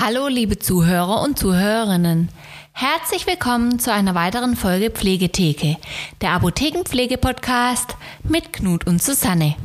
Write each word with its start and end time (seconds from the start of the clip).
Hallo 0.00 0.28
liebe 0.28 0.60
Zuhörer 0.60 1.22
und 1.22 1.40
Zuhörerinnen. 1.40 2.28
Herzlich 2.70 3.26
willkommen 3.26 3.80
zu 3.80 3.92
einer 3.92 4.14
weiteren 4.14 4.54
Folge 4.54 4.90
Pflegetheke, 4.90 5.76
der 6.20 6.34
Apothekenpflege-Podcast 6.34 7.96
mit 8.22 8.52
Knut 8.52 8.86
und 8.86 9.02
Susanne. 9.02 9.56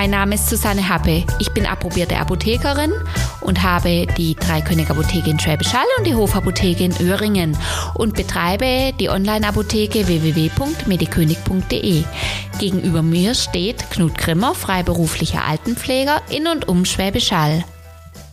Mein 0.00 0.10
Name 0.10 0.36
ist 0.36 0.48
Susanne 0.48 0.88
Happe. 0.88 1.24
Ich 1.40 1.50
bin 1.50 1.66
approbierte 1.66 2.18
Apothekerin 2.18 2.92
und 3.40 3.64
habe 3.64 4.06
die 4.16 4.36
Dreikönig 4.36 4.88
Apotheke 4.88 5.28
in 5.28 5.40
Schwäbisch 5.40 5.72
Hall 5.72 5.88
und 5.98 6.06
die 6.06 6.14
Hofapotheke 6.14 6.84
in 6.84 6.96
Öhringen 7.00 7.58
und 7.94 8.14
betreibe 8.14 8.92
die 9.00 9.08
Online-Apotheke 9.08 10.06
www.medikönig.de. 10.06 12.04
Gegenüber 12.60 13.02
mir 13.02 13.34
steht 13.34 13.90
Knut 13.90 14.16
Grimmer, 14.16 14.54
freiberuflicher 14.54 15.44
Altenpfleger 15.44 16.22
in 16.30 16.46
und 16.46 16.68
um 16.68 16.84
Schwäbisch 16.84 17.32
Hall. 17.32 17.64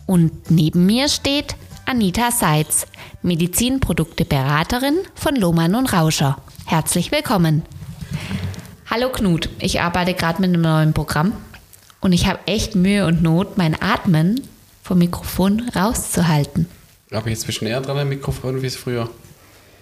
Und 0.06 0.52
neben 0.52 0.86
mir 0.86 1.08
steht 1.08 1.56
Anita 1.84 2.30
Seitz, 2.30 2.86
Medizinprodukte-Beraterin 3.24 4.98
von 5.16 5.34
Lohmann 5.34 5.74
und 5.74 5.92
Rauscher. 5.92 6.38
Herzlich 6.64 7.10
willkommen. 7.10 7.64
Hallo 8.88 9.08
Knut, 9.08 9.48
ich 9.58 9.80
arbeite 9.80 10.14
gerade 10.14 10.40
mit 10.40 10.50
einem 10.50 10.62
neuen 10.62 10.92
Programm 10.92 11.32
und 12.06 12.12
ich 12.12 12.28
habe 12.28 12.38
echt 12.46 12.76
Mühe 12.76 13.04
und 13.04 13.20
Not, 13.20 13.58
mein 13.58 13.76
Atmen 13.82 14.40
vom 14.80 14.98
Mikrofon 14.98 15.68
rauszuhalten. 15.74 16.68
Aber 17.10 17.28
jetzt 17.28 17.48
bist 17.48 17.60
du 17.60 17.64
näher 17.64 17.80
dran 17.80 17.98
am 17.98 18.08
Mikrofon 18.08 18.62
wie 18.62 18.66
es 18.68 18.76
früher. 18.76 19.10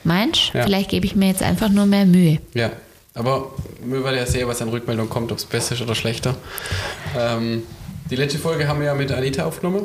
Meinst 0.04 0.52
Ja. 0.54 0.62
Vielleicht 0.62 0.88
gebe 0.88 1.04
ich 1.04 1.14
mir 1.14 1.28
jetzt 1.28 1.42
einfach 1.42 1.68
nur 1.68 1.84
mehr 1.84 2.06
Mühe. 2.06 2.38
Ja, 2.54 2.72
aber 3.12 3.52
wir 3.84 4.02
werden 4.02 4.16
ja 4.16 4.24
sehen, 4.24 4.48
was 4.48 4.62
an 4.62 4.70
Rückmeldung 4.70 5.10
kommt, 5.10 5.32
ob 5.32 5.38
es 5.38 5.44
besser 5.44 5.74
ist 5.74 5.82
oder 5.82 5.94
schlechter. 5.94 6.34
Ähm, 7.14 7.62
die 8.10 8.16
letzte 8.16 8.38
Folge 8.38 8.66
haben 8.68 8.80
wir 8.80 8.86
ja 8.86 8.94
mit 8.94 9.12
Anita 9.12 9.44
aufgenommen. 9.44 9.82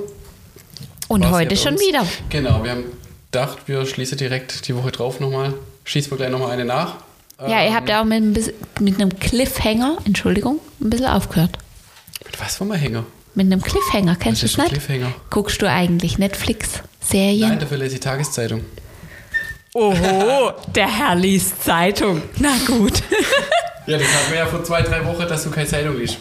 Und 1.09 1.23
War's 1.25 1.33
heute 1.33 1.57
schon 1.57 1.77
wieder. 1.77 2.05
Genau, 2.29 2.63
wir 2.63 2.71
haben 2.71 2.85
gedacht, 3.29 3.57
wir 3.65 3.85
schließen 3.85 4.17
direkt 4.17 4.65
die 4.69 4.75
Woche 4.77 4.91
drauf 4.91 5.19
nochmal. 5.19 5.55
Schießen 5.83 6.09
wir 6.09 6.17
gleich 6.17 6.29
nochmal 6.29 6.51
eine 6.51 6.63
nach. 6.63 6.95
Ja, 7.41 7.65
ihr 7.65 7.75
habt 7.75 7.89
ja 7.89 8.01
auch 8.01 8.05
mit, 8.05 8.53
mit 8.79 8.95
einem 8.95 9.19
Cliffhanger, 9.19 9.97
Entschuldigung, 10.05 10.61
ein 10.79 10.89
bisschen 10.89 11.07
aufgehört. 11.07 11.57
Mit 12.29 12.39
was 12.39 12.59
wir 12.59 12.75
hängen? 12.75 13.05
Mit 13.35 13.45
einem 13.47 13.61
Cliffhanger, 13.61 14.15
kennst 14.15 14.43
du 14.43 14.47
ein 14.47 14.63
nicht? 14.63 14.73
Cliffhanger? 14.73 15.13
Guckst 15.29 15.61
du 15.61 15.69
eigentlich 15.69 16.17
Netflix-Serien? 16.17 17.49
Nein, 17.49 17.59
dafür 17.59 17.77
lese 17.77 17.95
ich 17.95 18.01
Tageszeitung. 18.01 18.65
Oho, 19.73 20.51
der 20.75 20.87
Herr 20.87 21.15
liest 21.15 21.63
Zeitung. 21.63 22.21
Na 22.39 22.53
gut. 22.65 23.03
Ja, 23.85 23.97
das 23.97 24.07
hatten 24.07 24.31
wir 24.31 24.39
ja 24.39 24.45
vor 24.45 24.63
zwei, 24.63 24.81
drei 24.81 25.05
Wochen, 25.05 25.27
dass 25.27 25.43
du 25.43 25.51
keine 25.51 25.67
Zeitung 25.67 25.97
liest. 25.97 26.17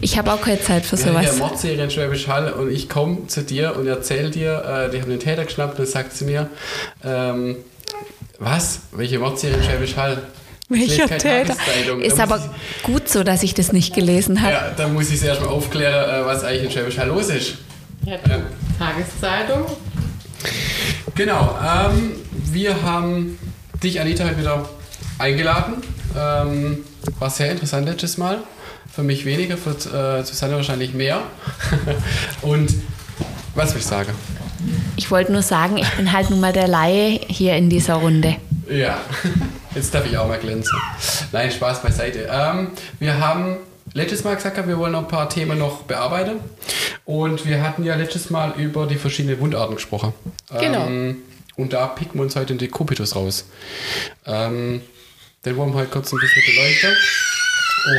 Ich 0.00 0.16
habe 0.16 0.32
auch 0.32 0.40
keine 0.40 0.60
Zeit 0.60 0.84
für 0.84 0.96
Wir 0.98 1.06
haben 1.06 1.22
ja 1.22 1.28
sowas. 1.32 1.38
Mordserie 1.38 1.84
in 1.84 1.90
Schwäbisch 1.90 2.26
Hall 2.28 2.52
und 2.52 2.70
ich 2.70 2.88
komme 2.88 3.26
zu 3.26 3.42
dir 3.42 3.76
und 3.76 3.86
erzähle 3.86 4.30
dir, 4.30 4.86
äh, 4.88 4.90
die 4.90 5.00
haben 5.02 5.10
den 5.10 5.20
Täter 5.20 5.44
geschnappt 5.44 5.78
und 5.78 5.84
dann 5.84 5.92
sagt 5.92 6.14
sie 6.14 6.24
mir, 6.24 6.48
ähm, 7.04 7.56
was? 8.38 8.80
Welche 8.92 9.18
Mordserie 9.18 9.56
in 9.56 9.62
Schwäbisch 9.62 9.96
Hall? 9.96 10.22
Ich 10.72 10.98
Welcher 10.98 11.18
Täter? 11.18 11.56
Ist 12.00 12.20
aber 12.20 12.40
gut 12.84 13.08
so, 13.08 13.24
dass 13.24 13.42
ich 13.42 13.54
das 13.54 13.72
nicht 13.72 13.92
gelesen 13.92 14.36
ich, 14.36 14.42
habe. 14.42 14.52
ja, 14.52 14.70
da 14.76 14.86
muss 14.86 15.08
ich 15.08 15.16
es 15.16 15.22
erstmal 15.22 15.50
aufklären, 15.50 16.22
äh, 16.22 16.24
was 16.24 16.44
eigentlich 16.44 16.64
in 16.64 16.70
Schwäbisch 16.70 16.98
Hall 16.98 17.08
los 17.08 17.28
ist. 17.28 17.54
Ja, 18.04 18.16
die 18.18 18.78
Tageszeitung. 18.78 19.66
Genau, 21.16 21.58
ähm, 21.60 22.12
wir 22.52 22.82
haben 22.82 23.36
dich, 23.82 24.00
Anita, 24.00 24.24
heute 24.24 24.38
wieder 24.38 24.68
eingeladen. 25.18 25.74
Ähm, 26.16 26.84
war 27.18 27.30
sehr 27.30 27.50
interessant 27.50 27.86
letztes 27.88 28.16
Mal. 28.16 28.38
Für 28.94 29.02
mich 29.02 29.24
weniger, 29.24 29.56
für 29.56 29.70
äh, 29.70 30.24
Susanne 30.24 30.54
wahrscheinlich 30.54 30.94
mehr. 30.94 31.20
und 32.42 32.72
was 33.56 33.72
will 33.72 33.80
ich 33.80 33.86
sagen? 33.86 34.12
Ich 34.96 35.10
wollte 35.10 35.32
nur 35.32 35.42
sagen, 35.42 35.78
ich 35.78 35.90
bin 35.90 36.12
halt 36.12 36.30
nun 36.30 36.40
mal 36.40 36.52
der 36.52 36.68
Laie 36.68 37.20
hier 37.26 37.56
in 37.56 37.70
dieser 37.70 37.94
Runde. 37.94 38.36
Ja, 38.70 38.98
jetzt 39.80 39.94
darf 39.94 40.04
ich 40.04 40.16
auch 40.18 40.28
mal 40.28 40.38
glänzen. 40.38 40.78
Nein, 41.32 41.50
Spaß 41.50 41.82
beiseite. 41.82 42.28
Ähm, 42.30 42.72
wir 42.98 43.18
haben 43.18 43.56
letztes 43.94 44.24
Mal 44.24 44.36
gesagt, 44.36 44.56
wir 44.68 44.78
wollen 44.78 44.92
noch 44.92 45.02
ein 45.02 45.08
paar 45.08 45.28
Themen 45.30 45.58
noch 45.58 45.82
bearbeiten. 45.82 46.40
Und 47.06 47.46
wir 47.46 47.62
hatten 47.62 47.82
ja 47.84 47.94
letztes 47.96 48.28
Mal 48.28 48.52
über 48.58 48.86
die 48.86 48.96
verschiedenen 48.96 49.40
Wundarten 49.40 49.76
gesprochen. 49.76 50.12
Genau. 50.58 50.86
Ähm, 50.86 51.22
und 51.56 51.72
da 51.72 51.86
picken 51.86 52.20
wir 52.20 52.22
uns 52.22 52.36
heute 52.36 52.48
den 52.48 52.58
Dekubitus 52.58 53.16
raus. 53.16 53.46
Ähm, 54.26 54.82
den 55.44 55.56
wollen 55.56 55.72
wir 55.72 55.80
heute 55.80 55.90
kurz 55.90 56.12
ein 56.12 56.18
bisschen 56.20 56.42
beleuchten. 56.46 56.96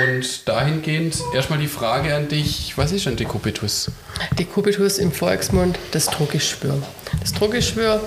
Und 0.04 0.48
dahingehend 0.48 1.16
erstmal 1.34 1.58
die 1.58 1.68
Frage 1.68 2.16
an 2.16 2.28
dich, 2.28 2.74
was 2.76 2.92
ist 2.92 3.08
ein 3.08 3.16
Dekubitus? 3.16 3.90
Dekubitus 4.38 5.00
im 5.00 5.12
Volksmund 5.12 5.80
das 5.92 6.06
Druckgeschwür. 6.06 6.84
Das 7.22 7.34
Druckgeschwür, 7.34 8.02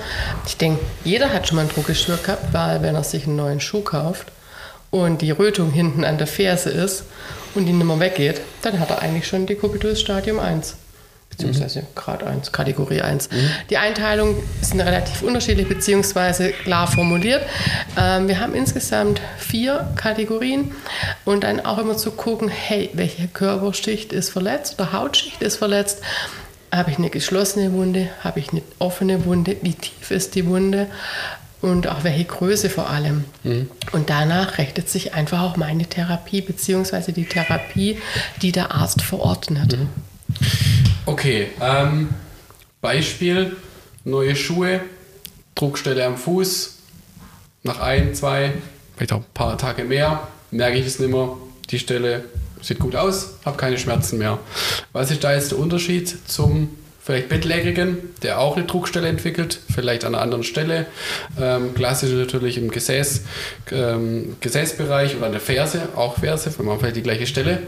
ich 0.44 0.56
denke, 0.56 0.84
jeder 1.04 1.32
hat 1.32 1.46
schon 1.46 1.56
mal 1.56 1.62
ein 1.62 1.68
Druckgeschwür 1.68 2.16
gehabt, 2.16 2.52
weil 2.52 2.82
wenn 2.82 2.96
er 2.96 3.04
sich 3.04 3.26
einen 3.26 3.36
neuen 3.36 3.60
Schuh 3.60 3.80
kauft 3.80 4.26
und 4.90 5.22
die 5.22 5.30
Rötung 5.30 5.70
hinten 5.70 6.04
an 6.04 6.18
der 6.18 6.26
Ferse 6.26 6.70
ist 6.70 7.04
und 7.54 7.66
die 7.66 7.72
nicht 7.72 7.86
mehr 7.86 8.00
weggeht, 8.00 8.40
dann 8.62 8.80
hat 8.80 8.90
er 8.90 9.02
eigentlich 9.02 9.28
schon 9.28 9.46
Dekubitus 9.46 10.00
Stadium 10.00 10.40
1. 10.40 10.76
Beziehungsweise 11.30 11.84
Grad 11.94 12.22
1, 12.22 12.52
Kategorie 12.52 13.02
1. 13.02 13.28
Die 13.70 13.76
Einteilung 13.76 14.36
sind 14.60 14.80
relativ 14.80 15.22
unterschiedlich 15.22 15.68
beziehungsweise 15.68 16.50
klar 16.50 16.86
formuliert. 16.86 17.42
Ähm, 17.98 18.28
wir 18.28 18.38
haben 18.38 18.54
insgesamt 18.54 19.20
vier 19.38 19.92
Kategorien 19.96 20.72
und 21.24 21.42
dann 21.42 21.64
auch 21.64 21.78
immer 21.78 21.96
zu 21.96 22.12
gucken, 22.12 22.48
hey, 22.48 22.90
welche 22.92 23.26
Körperschicht 23.26 24.12
ist 24.12 24.30
verletzt 24.30 24.74
oder 24.74 24.92
Hautschicht 24.92 25.42
ist 25.42 25.56
verletzt. 25.56 26.02
Habe 26.74 26.90
ich 26.90 26.98
eine 26.98 27.08
geschlossene 27.08 27.72
Wunde? 27.72 28.08
Habe 28.24 28.40
ich 28.40 28.50
eine 28.50 28.62
offene 28.80 29.24
Wunde? 29.26 29.56
Wie 29.62 29.74
tief 29.74 30.10
ist 30.10 30.34
die 30.34 30.44
Wunde? 30.46 30.88
Und 31.60 31.86
auch 31.86 32.02
welche 32.02 32.24
Größe 32.24 32.68
vor 32.68 32.90
allem. 32.90 33.24
Und 33.92 34.10
danach 34.10 34.58
richtet 34.58 34.88
sich 34.88 35.14
einfach 35.14 35.40
auch 35.40 35.56
meine 35.56 35.86
Therapie, 35.86 36.40
beziehungsweise 36.40 37.12
die 37.12 37.26
Therapie, 37.26 37.98
die 38.42 38.50
der 38.50 38.72
Arzt 38.72 39.02
verordnet. 39.02 39.78
Okay, 41.06 41.48
ähm, 41.60 42.10
Beispiel, 42.80 43.56
neue 44.04 44.34
Schuhe, 44.34 44.80
Druckstelle 45.54 46.04
am 46.04 46.16
Fuß, 46.16 46.78
nach 47.62 47.80
ein, 47.80 48.14
zwei, 48.14 48.52
vielleicht 48.96 49.12
auch 49.12 49.18
ein 49.18 49.24
paar 49.32 49.56
Tage 49.56 49.84
mehr, 49.84 50.26
merke 50.50 50.78
ich 50.78 50.86
es 50.86 50.98
nicht 50.98 51.10
mehr, 51.10 51.36
die 51.70 51.78
Stelle 51.78 52.24
sieht 52.66 52.78
gut 52.78 52.96
aus, 52.96 53.34
habe 53.44 53.56
keine 53.56 53.78
Schmerzen 53.78 54.18
mehr. 54.18 54.38
Was 54.92 55.10
ist 55.10 55.22
da 55.24 55.34
jetzt 55.34 55.52
der 55.52 55.58
Unterschied 55.58 56.14
zum 56.28 56.70
vielleicht 57.04 57.28
Bettlägerigen, 57.28 57.98
der 58.22 58.40
auch 58.40 58.56
eine 58.56 58.64
Druckstelle 58.64 59.08
entwickelt, 59.08 59.60
vielleicht 59.72 60.04
an 60.06 60.14
einer 60.14 60.22
anderen 60.22 60.42
Stelle, 60.42 60.86
ähm, 61.38 61.74
klassisch 61.74 62.10
natürlich 62.12 62.56
im 62.56 62.70
Gesäß, 62.70 63.24
ähm, 63.72 64.36
Gesäßbereich 64.40 65.16
oder 65.16 65.26
an 65.26 65.32
der 65.32 65.40
Ferse, 65.42 65.90
auch 65.96 66.18
Ferse, 66.18 66.50
wenn 66.56 66.64
man 66.64 66.78
vielleicht 66.78 66.96
die 66.96 67.02
gleiche 67.02 67.26
Stelle. 67.26 67.58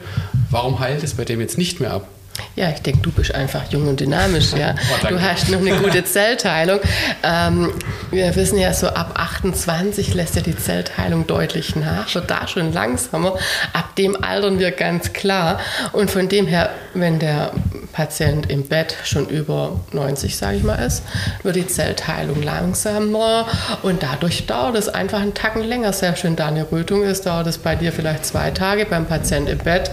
Warum 0.51 0.81
heilt 0.81 1.03
es 1.03 1.15
bei 1.15 1.27
dem 1.27 1.41
jetzt 1.43 1.59
nicht 1.59 1.81
mehr 1.81 1.93
ab? 1.93 2.09
Ja, 2.55 2.71
ich 2.71 2.81
denke, 2.81 3.01
du 3.03 3.13
bist 3.13 3.35
einfach 3.35 3.71
jung 3.71 3.87
und 3.87 4.01
dynamisch, 4.01 4.53
ja. 4.53 4.75
Oh, 5.05 5.09
du 5.09 5.21
hast 5.21 5.51
noch 5.51 5.61
eine 5.61 5.77
gute 5.77 6.05
Zellteilung. 6.05 6.81
Ähm, 7.23 7.73
wir 8.11 8.35
wissen 8.35 8.59
ja, 8.59 8.73
so 8.73 8.89
ab 8.89 9.13
28 9.15 10.15
lässt 10.15 10.37
ja 10.37 10.43
die 10.43 10.57
Zellteilung 10.57 11.27
deutlich 11.27 11.77
nach, 11.77 12.15
wird 12.15 12.31
da 12.31 12.49
schon 12.49 12.73
langsamer. 12.73 13.37
Ab 13.73 13.95
dem 13.97 14.23
altern 14.23 14.59
wir 14.59 14.71
ganz 14.71 15.13
klar. 15.13 15.61
Und 15.93 16.11
von 16.11 16.29
dem 16.29 16.47
her, 16.47 16.71
wenn 16.95 17.19
der 17.19 17.53
Patient 17.93 18.51
im 18.51 18.67
Bett 18.67 18.97
schon 19.05 19.29
über 19.29 19.81
90, 19.93 20.37
sage 20.37 20.59
ich 20.59 20.63
mal, 20.63 20.77
ist, 20.77 21.03
wird 21.43 21.57
die 21.57 21.67
Zellteilung 21.67 22.43
langsamer 22.43 23.47
und 23.83 24.03
dadurch 24.03 24.47
dauert 24.47 24.77
es 24.77 24.89
einfach 24.89 25.21
einen 25.21 25.35
Tacken 25.35 25.63
länger. 25.63 25.93
Selbst 25.93 26.25
wenn 26.25 26.37
da 26.37 26.49
eine 26.49 26.71
Rötung 26.71 27.03
ist, 27.03 27.27
dauert 27.27 27.47
es 27.47 27.59
bei 27.59 27.75
dir 27.75 27.93
vielleicht 27.93 28.25
zwei 28.25 28.51
Tage, 28.51 28.87
beim 28.87 29.07
Patient 29.07 29.49
im 29.49 29.59
Bett 29.59 29.91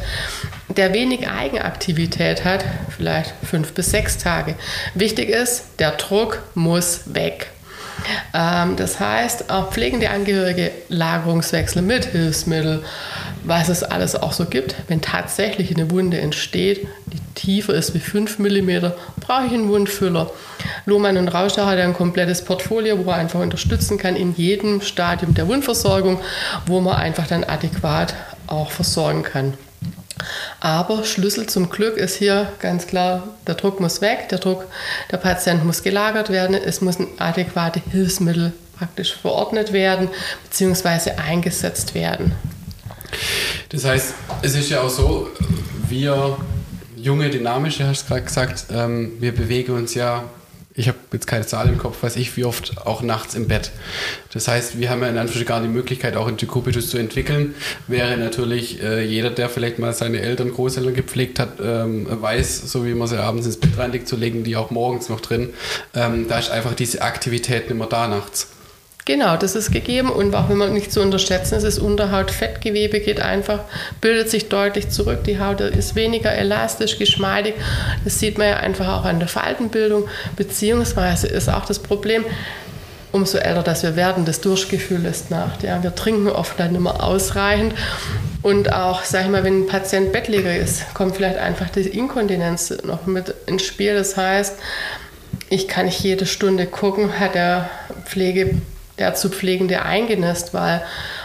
der 0.76 0.94
wenig 0.94 1.28
Eigenaktivität 1.28 2.46
hat, 2.46 2.66
vielleicht 2.96 3.34
fünf 3.44 3.74
bis 3.74 3.92
sechs 3.92 4.18
Tage. 4.18 4.56
Wichtig 4.94 5.30
ist, 5.30 5.66
der 5.80 5.92
Druck 5.92 6.42
muss 6.56 7.02
weg. 7.14 7.48
Ähm, 8.34 8.76
das 8.76 9.00
heißt, 9.00 9.50
auch 9.50 9.72
pflegende 9.72 10.10
Angehörige 10.10 10.72
Lagerungswechsel 10.90 11.82
mit 11.82 12.06
Hilfsmittel, 12.06 12.84
was 13.44 13.70
es 13.70 13.84
alles 13.84 14.16
auch 14.16 14.34
so 14.34 14.46
gibt. 14.46 14.76
Wenn 14.88 15.02
tatsächlich 15.02 15.74
eine 15.76 15.92
Wunde 15.92 16.20
entsteht, 16.20 16.88
die 17.08 17.20
tiefer 17.36 17.74
ist 17.74 17.94
wie 17.94 18.00
5 18.00 18.40
mm, 18.40 18.92
brauche 19.20 19.46
ich 19.46 19.54
einen 19.54 19.70
Wundfüller. 19.70 20.32
Lohmann 20.86 21.18
und 21.18 21.28
Rauscher 21.28 21.66
hat 21.66 21.80
ein 21.80 21.94
komplettes 21.94 22.44
Portfolio, 22.44 23.06
wo 23.06 23.12
er 23.12 23.18
einfach 23.18 23.40
unterstützen 23.40 23.98
kann 23.98 24.16
in 24.16 24.36
jedem 24.36 24.82
Stadium 24.82 25.34
der 25.34 25.48
Wundversorgung, 25.48 26.20
wo 26.66 26.80
man 26.82 26.96
einfach 26.96 27.28
dann 27.28 27.44
adäquat 27.44 28.14
auch 28.48 28.72
versorgen 28.72 29.24
kann. 29.24 29.54
Aber 30.60 31.04
Schlüssel 31.04 31.48
zum 31.48 31.70
Glück 31.70 31.98
ist 31.98 32.16
hier 32.16 32.52
ganz 32.60 32.88
klar, 32.88 33.28
der 33.48 33.56
Druck 33.56 33.80
muss 33.80 34.02
weg, 34.02 34.30
der 34.30 34.40
Druck, 34.40 34.66
der 35.12 35.18
Patient 35.18 35.66
muss 35.66 35.84
gelagert 35.84 36.30
werden, 36.30 36.56
es 36.56 36.82
müssen 36.82 37.08
adäquate 37.18 37.82
Hilfsmittel 37.92 38.54
praktisch 38.78 39.16
verordnet 39.16 39.74
werden 39.74 40.10
bzw. 40.50 41.12
eingesetzt 41.12 41.96
werden. 41.96 42.34
Das 43.70 43.86
heißt, 43.86 44.14
es 44.42 44.56
ist 44.56 44.70
ja 44.70 44.82
auch 44.82 44.90
so, 44.90 45.30
wir 45.88 46.38
junge, 46.96 47.30
dynamische, 47.30 47.88
hast 47.88 48.04
du 48.04 48.08
gerade 48.10 48.24
gesagt, 48.24 48.66
ähm, 48.72 49.14
wir 49.20 49.34
bewegen 49.34 49.74
uns 49.74 49.94
ja 49.94 50.24
ich 50.76 50.88
habe 50.88 50.98
jetzt 51.12 51.28
keine 51.28 51.46
Zahl 51.46 51.70
im 51.70 51.78
Kopf, 51.78 52.02
weiß 52.02 52.16
ich, 52.16 52.36
wie 52.36 52.46
oft 52.46 52.86
auch 52.86 53.02
nachts 53.02 53.36
im 53.36 53.48
Bett. 53.48 53.72
Das 54.34 54.48
heißt, 54.48 54.80
wir 54.80 54.90
haben 54.90 55.02
ja 55.02 55.10
in 55.10 55.18
Anführungsstrichen 55.18 55.48
gar 55.48 55.62
die 55.62 55.68
Möglichkeit, 55.68 56.16
auch 56.16 56.28
in 56.28 56.38
Decubitus 56.38 56.90
zu 56.90 56.98
entwickeln. 56.98 57.54
Wäre 57.88 58.18
natürlich 58.18 58.82
äh, 58.82 59.06
jeder, 59.06 59.30
der 59.30 59.50
vielleicht 59.50 59.78
mal 59.78 59.94
seine 59.94 60.22
Eltern, 60.22 60.52
Großeltern 60.52 60.96
gepflegt 60.96 61.40
hat, 61.40 61.60
ähm, 61.64 62.08
weiß, 62.10 62.72
so 62.72 62.86
wie 62.86 62.94
man 62.96 63.08
sie 63.08 63.22
abends 63.22 63.46
ins 63.46 63.58
Bett 63.58 63.78
reinlegt, 63.78 64.08
zu 64.08 64.16
legen 64.16 64.44
die 64.44 64.56
auch 64.56 64.72
morgens 64.72 65.10
noch 65.10 65.22
drin. 65.22 65.54
Ähm, 65.94 66.28
da 66.28 66.40
ist 66.40 66.50
einfach 66.50 66.74
diese 66.74 67.02
Aktivität 67.02 67.70
immer 67.70 67.86
da 67.86 68.08
nachts. 68.08 68.48
Genau, 69.06 69.36
das 69.36 69.56
ist 69.56 69.72
gegeben 69.72 70.10
und 70.10 70.34
auch 70.34 70.48
wenn 70.48 70.58
man 70.58 70.74
nicht 70.74 70.94
zu 70.94 71.02
unterschätzen 71.02 71.56
ist, 71.56 71.64
das 71.64 71.78
Unterhautfettgewebe 71.78 73.02
geht 73.02 73.20
einfach, 73.20 73.60
bildet 74.00 74.30
sich 74.30 74.48
deutlich 74.48 74.90
zurück. 74.90 75.26
Die 75.26 75.42
Haut 75.42 75.60
ist 75.60 75.96
weniger 75.96 76.32
elastisch, 76.32 76.98
geschmeidig. 76.98 77.56
Das 78.06 78.20
sieht 78.20 78.38
man 78.38 78.48
ja 78.48 78.58
einfach 78.58 78.88
auch 78.88 79.04
an 79.04 79.20
der 79.20 79.28
Faltenbildung, 79.28 80.08
beziehungsweise 80.38 81.28
ist 81.28 81.50
auch 81.50 81.66
das 81.66 81.80
Problem, 81.80 82.24
umso 83.12 83.40
älter 83.40 83.62
dass 83.62 83.84
wir 83.84 83.98
werden, 83.98 84.24
das 84.24 84.40
Durchgefühl 84.40 85.00
lässt 85.00 85.30
nach. 85.32 85.62
Ja, 85.62 85.84
wir 85.84 85.94
trinken 85.94 86.30
oft 86.30 86.58
dann 86.58 86.74
immer 86.74 87.04
ausreichend. 87.04 87.74
Und 88.42 88.72
auch, 88.72 89.04
sag 89.04 89.26
ich 89.26 89.30
mal, 89.30 89.44
wenn 89.44 89.64
ein 89.64 89.68
Patient 89.68 90.14
Bettläger 90.14 90.56
ist, 90.56 90.94
kommt 90.94 91.18
vielleicht 91.18 91.38
einfach 91.38 91.70
die 91.70 91.82
Inkontinenz 91.82 92.74
noch 92.86 93.06
mit 93.06 93.34
ins 93.48 93.64
Spiel. 93.64 93.96
Das 93.96 94.16
heißt, 94.16 94.58
ich 95.50 95.68
kann 95.68 95.88
nicht 95.88 96.00
jede 96.00 96.26
Stunde 96.26 96.66
gucken, 96.68 97.20
hat 97.20 97.36
der 97.36 97.70
Pflege 98.06 98.62
der 98.98 99.16
zu 99.16 99.30
Pflegende 99.30 99.82
eingenässt, 99.82 100.54
weil 100.54 100.84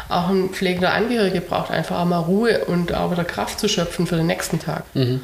auch 0.09 0.29
ein 0.29 0.51
pflegender 0.51 0.93
Angehörige 0.93 1.41
braucht 1.41 1.71
einfach 1.71 2.01
auch 2.01 2.05
mal 2.07 2.19
Ruhe 2.19 2.65
und 2.65 2.95
auch 2.95 3.11
wieder 3.11 3.25
Kraft 3.25 3.61
zu 3.61 3.69
schöpfen 3.69 4.07
für 4.07 4.17
den 4.17 4.27
nächsten 4.27 4.59
Tag. 4.59 4.85
Mhm. 4.95 5.21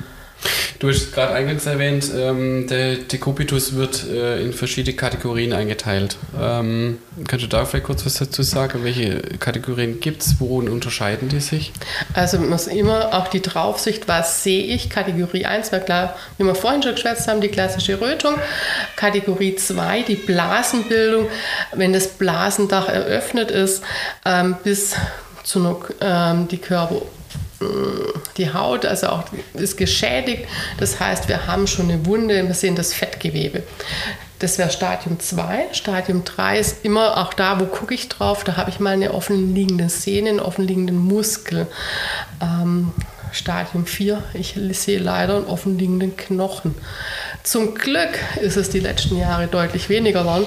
Du 0.78 0.90
hast 0.90 1.12
gerade 1.12 1.32
eingangs 1.32 1.66
erwähnt, 1.66 2.10
ähm, 2.14 2.66
der 2.68 2.96
Decubitus 2.96 3.74
wird 3.74 4.06
äh, 4.06 4.42
in 4.42 4.52
verschiedene 4.52 4.96
Kategorien 4.96 5.52
eingeteilt. 5.52 6.18
Ähm, 6.38 6.98
kannst 7.26 7.44
du 7.44 7.48
da 7.48 7.64
vielleicht 7.64 7.86
kurz 7.86 8.04
was 8.04 8.14
dazu 8.14 8.42
sagen? 8.42 8.84
Welche 8.84 9.20
Kategorien 9.38 10.00
gibt 10.00 10.22
es? 10.22 10.40
Worin 10.40 10.68
unterscheiden 10.68 11.28
die 11.28 11.40
sich? 11.40 11.72
Also 12.12 12.38
man 12.38 12.50
muss 12.50 12.66
immer 12.66 13.14
auch 13.14 13.28
die 13.28 13.40
Draufsicht, 13.40 14.08
was 14.08 14.42
sehe 14.42 14.64
ich? 14.64 14.90
Kategorie 14.90 15.46
1 15.46 15.72
war 15.72 15.80
klar, 15.80 16.16
wie 16.36 16.44
wir 16.44 16.54
vorhin 16.54 16.82
schon 16.82 16.94
geschwätzt 16.94 17.28
haben, 17.28 17.40
die 17.40 17.48
klassische 17.48 18.00
Rötung. 18.00 18.34
Kategorie 18.96 19.56
2, 19.56 20.02
die 20.02 20.16
Blasenbildung, 20.16 21.28
wenn 21.72 21.92
das 21.92 22.08
Blasendach 22.08 22.88
eröffnet 22.88 23.50
ist, 23.50 23.82
ähm, 24.24 24.56
bis 24.62 24.96
zu 25.44 25.82
ähm, 26.00 26.48
die 26.48 26.58
Körper 26.58 27.02
die 28.36 28.52
Haut, 28.52 28.84
also 28.84 29.08
auch 29.08 29.24
ist 29.54 29.76
geschädigt. 29.76 30.46
Das 30.78 31.00
heißt, 31.00 31.28
wir 31.28 31.46
haben 31.46 31.66
schon 31.66 31.90
eine 31.90 32.04
Wunde, 32.06 32.46
wir 32.46 32.54
sehen 32.54 32.76
das 32.76 32.92
Fettgewebe. 32.92 33.62
Das 34.40 34.58
wäre 34.58 34.70
Stadium 34.70 35.20
2. 35.20 35.68
Stadium 35.72 36.24
3 36.24 36.58
ist 36.58 36.84
immer 36.84 37.16
auch 37.16 37.32
da, 37.32 37.60
wo 37.60 37.66
gucke 37.66 37.94
ich 37.94 38.08
drauf, 38.08 38.44
da 38.44 38.56
habe 38.56 38.70
ich 38.70 38.80
mal 38.80 38.94
eine 38.94 39.14
offenliegende 39.14 39.88
Sehne, 39.88 40.30
einen 40.30 40.40
offenliegenden 40.40 40.98
Muskel. 40.98 41.66
Ähm, 42.42 42.92
Stadium 43.34 43.84
4, 43.84 44.22
ich 44.34 44.54
sehe 44.72 45.00
leider 45.00 45.36
einen 45.36 45.46
offenliegenden 45.46 46.16
Knochen. 46.16 46.74
Zum 47.42 47.74
Glück 47.74 48.10
ist 48.40 48.56
es 48.56 48.70
die 48.70 48.78
letzten 48.78 49.18
Jahre 49.18 49.48
deutlich 49.48 49.88
weniger 49.88 50.20
geworden, 50.20 50.46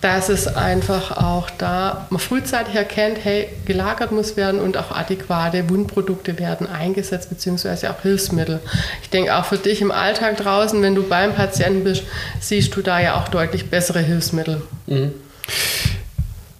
dass 0.00 0.30
es 0.30 0.46
einfach 0.48 1.12
auch 1.16 1.50
da 1.50 2.06
man 2.10 2.18
frühzeitig 2.18 2.74
erkennt, 2.74 3.18
hey, 3.22 3.48
gelagert 3.66 4.10
muss 4.10 4.36
werden 4.36 4.58
und 4.60 4.76
auch 4.76 4.90
adäquate 4.90 5.68
Wundprodukte 5.68 6.38
werden 6.38 6.66
eingesetzt, 6.66 7.28
beziehungsweise 7.28 7.90
auch 7.90 8.00
Hilfsmittel. 8.00 8.60
Ich 9.02 9.10
denke 9.10 9.36
auch 9.36 9.44
für 9.44 9.58
dich 9.58 9.82
im 9.82 9.92
Alltag 9.92 10.38
draußen, 10.38 10.80
wenn 10.82 10.94
du 10.94 11.02
beim 11.02 11.34
Patienten 11.34 11.84
bist, 11.84 12.04
siehst 12.40 12.74
du 12.74 12.80
da 12.80 13.00
ja 13.00 13.20
auch 13.20 13.28
deutlich 13.28 13.70
bessere 13.70 14.00
Hilfsmittel. 14.00 14.62
Mhm. 14.86 15.12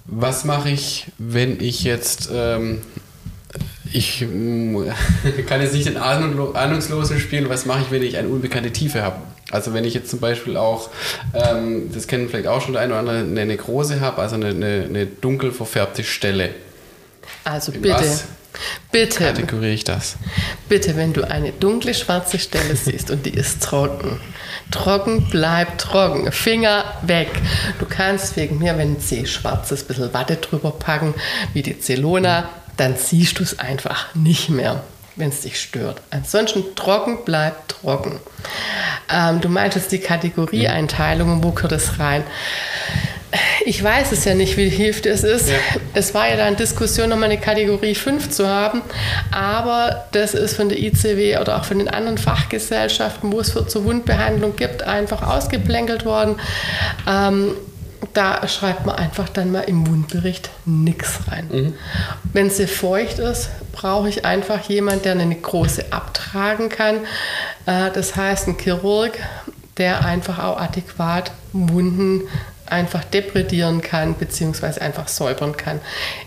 Was 0.06 0.44
mache 0.44 0.68
ich, 0.68 1.06
wenn 1.18 1.60
ich 1.60 1.82
jetzt 1.82 2.28
ähm, 2.32 2.82
ich 3.94 4.20
kann 5.46 5.60
jetzt 5.60 5.72
nicht 5.72 5.86
den 5.86 5.96
Ahnungslosen 5.96 7.20
spielen, 7.20 7.48
was 7.48 7.64
mache 7.64 7.82
ich, 7.82 7.90
wenn 7.90 8.02
ich 8.02 8.16
eine 8.16 8.28
unbekannte 8.28 8.72
Tiefe 8.72 9.02
habe? 9.02 9.16
Also 9.52 9.72
wenn 9.72 9.84
ich 9.84 9.94
jetzt 9.94 10.10
zum 10.10 10.18
Beispiel 10.18 10.56
auch, 10.56 10.90
ähm, 11.32 11.90
das 11.94 12.08
kennen 12.08 12.28
vielleicht 12.28 12.48
auch 12.48 12.60
schon 12.60 12.72
der 12.72 12.82
eine 12.82 12.92
oder 12.92 13.00
andere, 13.00 13.18
eine 13.18 13.46
Nekrose 13.46 14.00
habe, 14.00 14.20
also 14.20 14.34
eine, 14.34 14.48
eine, 14.48 14.86
eine, 14.88 15.06
dunkel 15.06 15.52
verfärbte 15.52 16.02
Stelle. 16.02 16.50
Also 17.44 17.70
In 17.70 17.82
bitte, 17.82 18.00
was 18.00 18.24
bitte. 18.90 19.24
Kategoriere 19.24 19.72
ich 19.72 19.84
das? 19.84 20.16
Bitte, 20.68 20.96
wenn 20.96 21.12
du 21.12 21.22
eine 21.30 21.52
dunkle 21.52 21.94
schwarze 21.94 22.40
Stelle 22.40 22.74
siehst 22.74 23.12
und 23.12 23.26
die 23.26 23.34
ist 23.34 23.62
trocken, 23.62 24.18
trocken 24.72 25.28
bleibt 25.30 25.80
trocken, 25.80 26.32
Finger 26.32 26.84
weg. 27.02 27.28
Du 27.78 27.86
kannst 27.86 28.36
wegen 28.36 28.58
mir, 28.58 28.76
wenn 28.76 28.98
C 28.98 29.24
schwarz 29.26 29.70
ist, 29.70 29.84
ein 29.84 29.86
bisschen 29.86 30.14
Watte 30.14 30.36
drüber 30.36 30.72
packen, 30.72 31.14
wie 31.52 31.62
die 31.62 31.78
Zelona, 31.78 32.48
dann 32.76 32.96
siehst 32.96 33.38
du 33.38 33.42
es 33.42 33.58
einfach 33.58 34.14
nicht 34.14 34.48
mehr 34.48 34.82
wenn 35.16 35.28
es 35.28 35.42
dich 35.42 35.60
stört. 35.60 36.00
Ansonsten 36.10 36.74
trocken 36.74 37.24
bleibt 37.24 37.70
trocken. 37.70 38.18
Ähm, 39.12 39.40
du 39.40 39.48
meintest 39.48 39.92
die 39.92 39.98
Kategorieeinteilung 39.98 41.32
und 41.32 41.44
wo 41.44 41.52
gehört 41.52 41.72
es 41.72 41.98
rein? 41.98 42.24
Ich 43.66 43.82
weiß 43.82 44.12
es 44.12 44.24
ja 44.24 44.34
nicht, 44.34 44.56
wie 44.56 44.68
hilft 44.68 45.06
es 45.06 45.24
ist. 45.24 45.48
Ja. 45.48 45.56
Es 45.92 46.14
war 46.14 46.28
ja 46.28 46.36
dann 46.36 46.56
Diskussion, 46.56 47.08
nochmal 47.08 47.30
eine 47.30 47.40
Kategorie 47.40 47.94
5 47.94 48.30
zu 48.30 48.46
haben, 48.48 48.82
aber 49.32 50.06
das 50.12 50.34
ist 50.34 50.54
von 50.54 50.68
der 50.68 50.78
ICW 50.78 51.38
oder 51.38 51.56
auch 51.56 51.64
von 51.64 51.78
den 51.78 51.88
anderen 51.88 52.18
Fachgesellschaften, 52.18 53.32
wo 53.32 53.40
es 53.40 53.50
für 53.50 53.66
zur 53.66 53.84
Wundbehandlung 53.84 54.54
gibt, 54.54 54.84
einfach 54.84 55.22
ausgeplänkelt 55.22 56.04
worden. 56.04 56.36
Ähm, 57.08 57.54
da 58.14 58.46
schreibt 58.46 58.86
man 58.86 58.96
einfach 58.96 59.28
dann 59.28 59.50
mal 59.50 59.62
im 59.62 59.86
Wundbericht 59.86 60.50
nichts 60.64 61.20
rein. 61.28 61.48
Mhm. 61.50 61.74
Wenn 62.32 62.48
sie 62.48 62.66
feucht 62.66 63.18
ist, 63.18 63.50
brauche 63.72 64.08
ich 64.08 64.24
einfach 64.24 64.68
jemanden, 64.68 65.02
der 65.02 65.12
eine 65.12 65.34
große 65.34 65.92
abtragen 65.92 66.68
kann. 66.68 66.98
Äh, 67.66 67.90
das 67.92 68.16
heißt, 68.16 68.48
ein 68.48 68.56
Chirurg, 68.58 69.18
der 69.76 70.04
einfach 70.04 70.38
auch 70.38 70.58
adäquat 70.58 71.32
Wunden 71.52 72.22
einfach 72.66 73.04
depredieren 73.04 73.82
kann 73.82 74.14
bzw. 74.14 74.80
einfach 74.80 75.08
säubern 75.08 75.56
kann. 75.56 75.80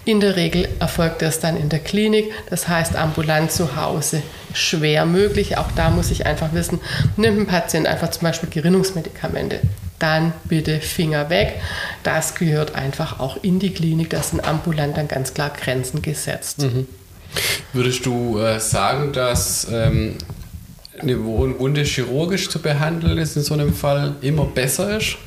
In 0.05 0.19
der 0.19 0.35
Regel 0.35 0.67
erfolgt 0.79 1.21
das 1.21 1.39
dann 1.39 1.57
in 1.57 1.69
der 1.69 1.79
Klinik, 1.79 2.31
das 2.49 2.67
heißt 2.67 2.95
ambulant 2.95 3.51
zu 3.51 3.75
Hause. 3.75 4.21
Schwer 4.53 5.05
möglich, 5.05 5.57
auch 5.57 5.71
da 5.75 5.89
muss 5.89 6.11
ich 6.11 6.25
einfach 6.25 6.53
wissen, 6.53 6.79
nimmt 7.15 7.39
ein 7.39 7.47
Patient 7.47 7.87
einfach 7.87 8.11
zum 8.11 8.23
Beispiel 8.23 8.49
Gerinnungsmedikamente 8.49 9.61
dann 9.99 10.33
bitte 10.45 10.79
Finger 10.79 11.29
weg. 11.29 11.59
Das 12.03 12.35
gehört 12.35 12.75
einfach 12.75 13.19
auch 13.19 13.43
in 13.43 13.59
die 13.59 13.73
Klinik. 13.73 14.11
Da 14.11 14.21
sind 14.21 14.47
ambulant 14.47 14.97
dann 14.97 15.07
ganz 15.07 15.33
klar 15.33 15.49
Grenzen 15.49 16.01
gesetzt. 16.01 16.59
Mhm. 16.59 16.87
Würdest 17.73 18.05
du 18.05 18.39
äh, 18.39 18.59
sagen, 18.59 19.13
dass 19.13 19.67
ähm, 19.71 20.15
eine 20.99 21.23
Wunde 21.23 21.83
chirurgisch 21.83 22.49
zu 22.49 22.59
behandeln 22.59 23.17
ist 23.17 23.35
in 23.35 23.43
so 23.43 23.53
einem 23.53 23.73
Fall 23.73 24.15
immer 24.21 24.45
besser 24.45 24.97
ist? 24.97 25.17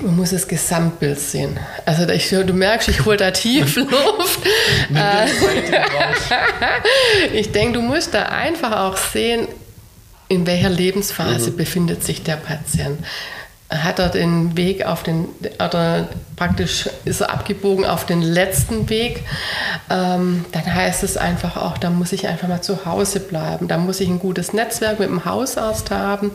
Man 0.00 0.16
muss 0.16 0.30
das 0.30 0.48
Gesamtbild 0.48 1.20
sehen. 1.20 1.60
Also 1.84 2.08
ich, 2.08 2.30
du 2.30 2.54
merkst, 2.54 2.88
ich 2.88 3.04
hole 3.04 3.18
da 3.18 3.30
tief 3.32 3.76
Luft. 3.76 4.40
Ich 7.32 7.52
denke, 7.52 7.74
du 7.74 7.82
musst 7.82 8.14
da 8.14 8.26
einfach 8.26 8.72
auch 8.72 8.96
sehen, 8.96 9.46
in 10.28 10.46
welcher 10.46 10.70
Lebensphase 10.70 11.50
mhm. 11.50 11.56
befindet 11.56 12.04
sich 12.04 12.22
der 12.22 12.36
Patient 12.36 12.98
hat 13.70 14.00
er 14.00 14.08
den 14.08 14.56
Weg 14.56 14.84
auf 14.84 15.04
den, 15.04 15.28
oder 15.64 16.08
praktisch 16.34 16.88
ist 17.04 17.20
er 17.20 17.30
abgebogen 17.30 17.84
auf 17.84 18.04
den 18.04 18.20
letzten 18.20 18.88
Weg, 18.88 19.22
ähm, 19.88 20.44
dann 20.50 20.74
heißt 20.74 21.04
es 21.04 21.16
einfach 21.16 21.56
auch, 21.56 21.78
da 21.78 21.90
muss 21.90 22.12
ich 22.12 22.26
einfach 22.26 22.48
mal 22.48 22.62
zu 22.62 22.84
Hause 22.84 23.20
bleiben. 23.20 23.68
Da 23.68 23.78
muss 23.78 24.00
ich 24.00 24.08
ein 24.08 24.18
gutes 24.18 24.52
Netzwerk 24.52 24.98
mit 24.98 25.08
dem 25.08 25.24
Hausarzt 25.24 25.90
haben, 25.92 26.32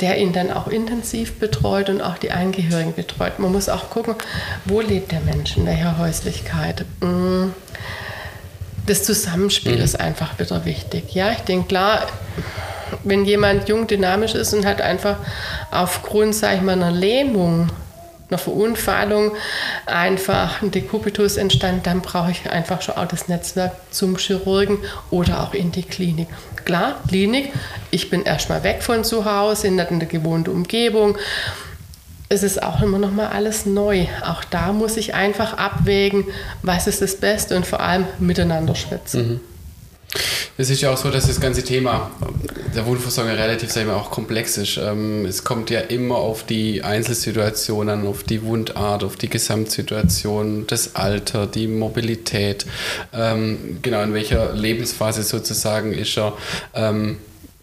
der 0.00 0.18
ihn 0.18 0.32
dann 0.32 0.52
auch 0.52 0.68
intensiv 0.68 1.40
betreut 1.40 1.88
und 1.88 2.00
auch 2.00 2.18
die 2.18 2.30
Angehörigen 2.30 2.94
betreut. 2.94 3.38
Man 3.38 3.50
muss 3.50 3.68
auch 3.68 3.90
gucken, 3.90 4.14
wo 4.64 4.80
lebt 4.80 5.10
der 5.10 5.20
Mensch, 5.20 5.56
in 5.56 5.66
welcher 5.66 5.98
Häuslichkeit. 5.98 6.84
Mm. 7.00 7.48
Das 8.86 9.04
Zusammenspiel 9.04 9.76
mhm. 9.76 9.82
ist 9.82 10.00
einfach 10.00 10.38
wieder 10.38 10.64
wichtig. 10.64 11.14
Ja, 11.14 11.30
ich 11.32 11.40
denke, 11.40 11.68
klar, 11.68 12.06
wenn 13.04 13.24
jemand 13.24 13.68
jung, 13.68 13.86
dynamisch 13.86 14.34
ist 14.34 14.52
und 14.52 14.66
hat 14.66 14.80
einfach 14.80 15.16
aufgrund, 15.70 16.34
sage 16.34 16.56
ich 16.56 16.62
mal, 16.62 16.72
einer 16.72 16.90
Lähmung, 16.90 17.70
einer 18.30 18.38
Verunfallung 18.38 19.32
einfach 19.86 20.62
ein 20.62 20.70
Dekubitus 20.70 21.36
entstanden, 21.36 21.82
dann 21.82 22.00
brauche 22.00 22.30
ich 22.30 22.48
einfach 22.48 22.80
schon 22.82 22.96
auch 22.96 23.06
das 23.06 23.28
Netzwerk 23.28 23.72
zum 23.90 24.16
Chirurgen 24.16 24.78
oder 25.10 25.42
auch 25.42 25.54
in 25.54 25.72
die 25.72 25.82
Klinik. 25.82 26.28
Klar, 26.64 27.00
Klinik, 27.08 27.52
ich 27.90 28.10
bin 28.10 28.22
erstmal 28.22 28.62
weg 28.62 28.82
von 28.82 29.04
zu 29.04 29.24
Hause, 29.24 29.66
in 29.66 29.76
der 29.76 29.86
gewohnten 29.86 30.50
Umgebung. 30.50 31.16
es 32.28 32.44
ist 32.44 32.62
auch 32.62 32.80
immer 32.80 32.98
noch 32.98 33.10
mal 33.10 33.28
alles 33.28 33.66
neu. 33.66 34.06
Auch 34.24 34.44
da 34.44 34.72
muss 34.72 34.96
ich 34.96 35.14
einfach 35.14 35.54
abwägen, 35.54 36.26
was 36.62 36.86
ist 36.86 37.02
das 37.02 37.16
Beste 37.16 37.56
und 37.56 37.66
vor 37.66 37.80
allem 37.80 38.06
miteinander 38.20 38.76
schwätzen. 38.76 39.28
Mhm. 39.28 39.40
Es 40.60 40.68
ist 40.68 40.82
ja 40.82 40.90
auch 40.92 40.98
so, 40.98 41.10
dass 41.10 41.26
das 41.26 41.40
ganze 41.40 41.64
Thema 41.64 42.10
der 42.76 42.84
Wundversorgung 42.84 43.32
relativ 43.32 43.70
sagen 43.70 43.86
wir, 43.86 43.96
auch 43.96 44.10
komplex 44.10 44.58
ist. 44.58 44.76
Ähm, 44.76 45.24
es 45.24 45.42
kommt 45.42 45.70
ja 45.70 45.80
immer 45.80 46.16
auf 46.16 46.44
die 46.44 46.82
Einzelsituation 46.82 47.88
an, 47.88 48.06
auf 48.06 48.24
die 48.24 48.42
Wundart, 48.42 49.02
auf 49.02 49.16
die 49.16 49.30
Gesamtsituation, 49.30 50.66
das 50.66 50.96
Alter, 50.96 51.46
die 51.46 51.66
Mobilität, 51.66 52.66
ähm, 53.14 53.78
genau 53.80 54.02
in 54.02 54.12
welcher 54.12 54.52
Lebensphase 54.52 55.22
sozusagen 55.22 55.94
ist 55.94 56.18
er. 56.18 56.34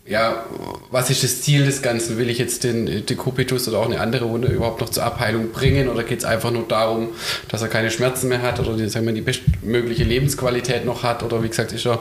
Ja, 0.10 0.46
was 0.90 1.10
ist 1.10 1.24
das 1.24 1.42
Ziel 1.42 1.66
des 1.66 1.82
Ganzen? 1.82 2.18
Will 2.18 2.30
ich 2.30 2.38
jetzt 2.38 2.64
den 2.64 3.06
Dekubitus 3.06 3.68
oder 3.68 3.80
auch 3.80 3.86
eine 3.86 4.00
andere 4.00 4.30
Wunde 4.30 4.48
überhaupt 4.48 4.80
noch 4.80 4.88
zur 4.88 5.04
Abheilung 5.04 5.52
bringen 5.52 5.90
oder 5.90 6.04
geht 6.04 6.20
es 6.20 6.26
einfach 6.26 6.50
nur 6.50 6.66
darum, 6.66 7.10
dass 7.50 7.62
er 7.62 7.68
keine 7.68 7.92
Schmerzen 7.92 8.30
mehr 8.30 8.42
hat 8.42 8.62
oder 8.62 8.78
die, 8.78 8.88
sagen 8.88 9.06
wir, 9.06 9.14
die 9.14 9.20
bestmögliche 9.20 10.06
Lebensqualität 10.06 10.86
noch 10.86 11.04
hat 11.04 11.24
oder 11.24 11.44
wie 11.44 11.50
gesagt 11.50 11.74
ist 11.74 11.86
er 11.86 12.00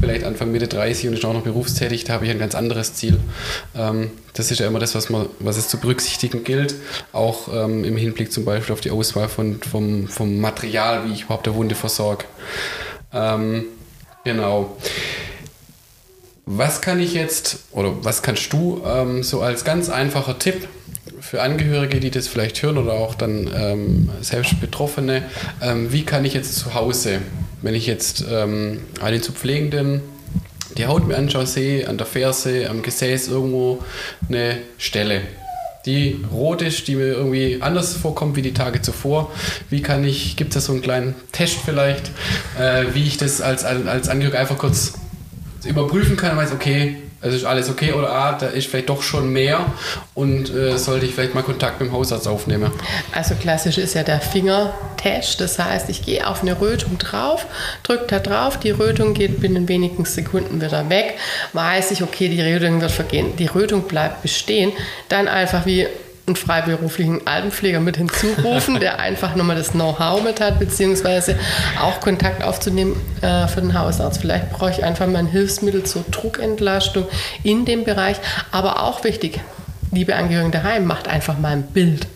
vielleicht 0.00 0.24
Anfang 0.24 0.50
Mitte 0.50 0.66
30 0.66 1.08
und 1.08 1.14
ist 1.14 1.26
auch 1.26 1.34
noch 1.34 1.42
berufstätig, 1.42 2.04
da 2.04 2.14
habe 2.14 2.24
ich 2.24 2.30
ein 2.30 2.38
ganz 2.38 2.54
anderes 2.54 2.94
Ziel. 2.94 3.20
Ähm, 3.76 4.10
das 4.32 4.50
ist 4.50 4.58
ja 4.58 4.66
immer 4.66 4.78
das, 4.78 4.94
was, 4.94 5.10
man, 5.10 5.26
was 5.38 5.58
es 5.58 5.68
zu 5.68 5.78
berücksichtigen 5.78 6.44
gilt, 6.44 6.74
auch 7.12 7.48
ähm, 7.52 7.84
im 7.84 7.98
Hinblick 7.98 8.32
zum 8.32 8.46
Beispiel 8.46 8.72
auf 8.72 8.80
die 8.80 8.90
Auswahl 8.90 9.28
von, 9.28 9.60
vom, 9.60 10.08
vom 10.08 10.40
Material, 10.40 11.06
wie 11.06 11.12
ich 11.12 11.24
überhaupt 11.24 11.44
der 11.44 11.54
Wunde 11.54 11.74
versorge. 11.74 12.24
Ähm, 13.12 13.66
genau. 14.24 14.74
Was 16.44 16.80
kann 16.80 17.00
ich 17.00 17.14
jetzt 17.14 17.60
oder 17.70 18.04
was 18.04 18.22
kannst 18.22 18.52
du 18.52 18.82
ähm, 18.84 19.22
so 19.22 19.42
als 19.42 19.64
ganz 19.64 19.88
einfacher 19.88 20.38
Tipp 20.38 20.68
für 21.20 21.40
Angehörige, 21.40 22.00
die 22.00 22.10
das 22.10 22.26
vielleicht 22.26 22.60
hören 22.62 22.78
oder 22.78 22.94
auch 22.94 23.14
dann 23.14 23.48
ähm, 23.54 24.10
selbst 24.20 24.60
Betroffene, 24.60 25.22
ähm, 25.60 25.92
wie 25.92 26.04
kann 26.04 26.24
ich 26.24 26.34
jetzt 26.34 26.56
zu 26.56 26.74
Hause, 26.74 27.20
wenn 27.62 27.74
ich 27.74 27.86
jetzt 27.86 28.24
ähm, 28.28 28.80
einen 29.00 29.22
zu 29.22 29.32
Pflegenden 29.32 30.00
die 30.76 30.86
Haut 30.86 31.06
mir 31.06 31.16
anschaue, 31.16 31.46
sehe 31.46 31.88
an 31.88 31.98
der 31.98 32.06
Ferse, 32.06 32.68
am 32.68 32.82
Gesäß 32.82 33.28
irgendwo 33.28 33.84
eine 34.28 34.58
Stelle, 34.78 35.20
die 35.86 36.24
rot 36.32 36.62
ist, 36.62 36.88
die 36.88 36.96
mir 36.96 37.08
irgendwie 37.08 37.58
anders 37.60 37.94
vorkommt 37.94 38.36
wie 38.36 38.42
die 38.42 38.54
Tage 38.54 38.80
zuvor. 38.82 39.30
Wie 39.68 39.82
kann 39.82 40.04
ich, 40.04 40.36
gibt 40.36 40.50
es 40.50 40.54
da 40.54 40.60
so 40.60 40.72
einen 40.72 40.82
kleinen 40.82 41.14
Test 41.32 41.58
vielleicht, 41.64 42.10
äh, 42.58 42.86
wie 42.94 43.06
ich 43.06 43.16
das 43.16 43.40
als, 43.40 43.64
als 43.64 44.08
Angehöriger 44.08 44.38
einfach 44.38 44.58
kurz 44.58 44.94
überprüfen 45.64 46.16
kann 46.16 46.36
weiß, 46.36 46.52
okay, 46.52 46.96
es 47.22 47.34
ist 47.34 47.44
alles 47.44 47.70
okay 47.70 47.92
oder 47.92 48.10
ah, 48.10 48.32
da 48.32 48.48
ist 48.48 48.66
vielleicht 48.66 48.88
doch 48.88 49.00
schon 49.00 49.32
mehr 49.32 49.64
und 50.14 50.52
äh, 50.52 50.76
sollte 50.76 51.06
ich 51.06 51.14
vielleicht 51.14 51.34
mal 51.34 51.44
Kontakt 51.44 51.80
mit 51.80 51.88
dem 51.88 51.92
Hausarzt 51.92 52.26
aufnehmen. 52.26 52.72
Also 53.12 53.36
klassisch 53.36 53.78
ist 53.78 53.94
ja 53.94 54.02
der 54.02 54.20
Fingertest, 54.20 55.40
das 55.40 55.58
heißt, 55.58 55.88
ich 55.88 56.04
gehe 56.04 56.26
auf 56.26 56.42
eine 56.42 56.60
Rötung 56.60 56.98
drauf, 56.98 57.46
drücke 57.84 58.06
da 58.08 58.18
drauf, 58.18 58.58
die 58.58 58.70
Rötung 58.70 59.14
geht 59.14 59.40
binnen 59.40 59.68
wenigen 59.68 60.04
Sekunden 60.04 60.60
wieder 60.60 60.90
weg, 60.90 61.16
weiß 61.52 61.92
ich, 61.92 62.02
okay, 62.02 62.28
die 62.28 62.42
Rötung 62.42 62.80
wird 62.80 62.90
vergehen, 62.90 63.36
die 63.36 63.46
Rötung 63.46 63.82
bleibt 63.82 64.22
bestehen, 64.22 64.72
dann 65.08 65.28
einfach 65.28 65.64
wie 65.64 65.86
einen 66.26 66.36
freiberuflichen 66.36 67.26
Altenpfleger 67.26 67.80
mit 67.80 67.96
hinzurufen, 67.96 68.78
der 68.78 69.00
einfach 69.00 69.34
nochmal 69.34 69.56
das 69.56 69.72
Know-how 69.72 70.22
mit 70.22 70.40
hat, 70.40 70.60
beziehungsweise 70.60 71.36
auch 71.80 72.00
Kontakt 72.00 72.44
aufzunehmen 72.44 72.96
äh, 73.22 73.48
für 73.48 73.60
den 73.60 73.76
Hausarzt. 73.76 74.20
Vielleicht 74.20 74.50
brauche 74.50 74.70
ich 74.70 74.84
einfach 74.84 75.06
mal 75.06 75.18
ein 75.18 75.26
Hilfsmittel 75.26 75.82
zur 75.82 76.04
Druckentlastung 76.10 77.06
in 77.42 77.64
dem 77.64 77.84
Bereich. 77.84 78.18
Aber 78.52 78.82
auch 78.84 79.02
wichtig, 79.02 79.40
liebe 79.90 80.14
Angehörigen 80.14 80.52
daheim, 80.52 80.84
macht 80.84 81.08
einfach 81.08 81.38
mal 81.38 81.52
ein 81.52 81.64
Bild. 81.64 82.06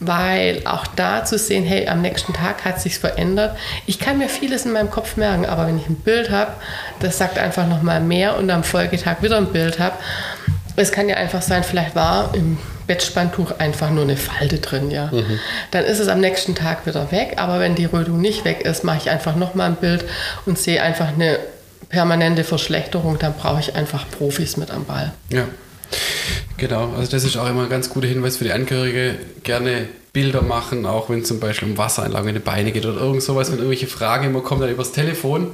Weil 0.00 0.62
auch 0.66 0.86
da 0.86 1.24
zu 1.24 1.38
sehen, 1.38 1.64
hey, 1.64 1.88
am 1.88 2.02
nächsten 2.02 2.34
Tag 2.34 2.64
hat 2.66 2.80
sich 2.80 2.98
verändert. 2.98 3.56
Ich 3.86 3.98
kann 3.98 4.18
mir 4.18 4.28
vieles 4.28 4.66
in 4.66 4.72
meinem 4.72 4.90
Kopf 4.90 5.16
merken, 5.16 5.46
aber 5.46 5.66
wenn 5.66 5.78
ich 5.78 5.88
ein 5.88 5.96
Bild 5.96 6.30
habe, 6.30 6.52
das 7.00 7.16
sagt 7.16 7.38
einfach 7.38 7.66
nochmal 7.66 8.00
mehr 8.00 8.36
und 8.36 8.50
am 8.50 8.64
Folgetag 8.64 9.22
wieder 9.22 9.38
ein 9.38 9.52
Bild 9.52 9.78
habe. 9.78 9.96
Es 10.76 10.92
kann 10.92 11.08
ja 11.08 11.16
einfach 11.16 11.40
sein, 11.40 11.62
vielleicht 11.62 11.94
war 11.94 12.34
im 12.34 12.58
Bettspanntuch 12.86 13.58
einfach 13.58 13.90
nur 13.90 14.04
eine 14.04 14.16
Falte 14.16 14.58
drin, 14.58 14.90
ja. 14.90 15.06
Mhm. 15.06 15.38
Dann 15.70 15.84
ist 15.84 15.98
es 15.98 16.08
am 16.08 16.20
nächsten 16.20 16.54
Tag 16.54 16.86
wieder 16.86 17.10
weg, 17.10 17.34
aber 17.36 17.60
wenn 17.60 17.74
die 17.74 17.86
Rötung 17.86 18.20
nicht 18.20 18.44
weg 18.44 18.62
ist, 18.62 18.84
mache 18.84 18.98
ich 18.98 19.10
einfach 19.10 19.36
nochmal 19.36 19.70
ein 19.70 19.76
Bild 19.76 20.04
und 20.46 20.58
sehe 20.58 20.82
einfach 20.82 21.08
eine 21.08 21.38
permanente 21.88 22.44
Verschlechterung, 22.44 23.18
dann 23.18 23.34
brauche 23.34 23.60
ich 23.60 23.76
einfach 23.76 24.06
Profis 24.10 24.56
mit 24.56 24.70
am 24.70 24.84
Ball. 24.84 25.12
Ja. 25.30 25.44
Genau, 26.56 26.92
also 26.96 27.10
das 27.10 27.24
ist 27.24 27.36
auch 27.36 27.48
immer 27.48 27.64
ein 27.64 27.68
ganz 27.68 27.90
guter 27.90 28.06
Hinweis 28.06 28.36
für 28.36 28.44
die 28.44 28.52
Angehörige. 28.52 29.16
Gerne 29.42 29.88
Bilder 30.14 30.42
machen, 30.42 30.86
auch 30.86 31.10
wenn 31.10 31.24
zum 31.24 31.40
Beispiel 31.40 31.68
um 31.68 31.76
Wassereinlagen 31.76 32.28
in 32.28 32.34
die 32.36 32.40
Beine 32.40 32.70
geht 32.70 32.86
oder 32.86 33.00
irgend 33.00 33.20
sowas, 33.20 33.50
wenn 33.50 33.58
irgendwelche 33.58 33.88
Fragen 33.88 34.26
immer 34.26 34.42
kommen, 34.42 34.60
dann 34.60 34.70
übers 34.70 34.92
Telefon 34.92 35.48